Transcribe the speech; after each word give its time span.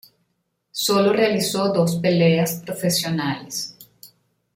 Solo 0.71 1.13
realizó 1.13 1.71
dos 1.71 1.97
peleas 1.97 2.55
profesionales. 2.65 3.77